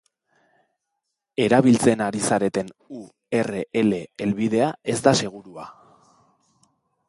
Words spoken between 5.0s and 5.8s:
da segurua.